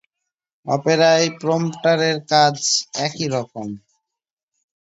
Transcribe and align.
অপেরায় 0.65 1.27
প্রম্পটারের 1.41 2.17
কাজ 2.31 2.55
একই 3.05 3.27
রকম। 3.27 3.67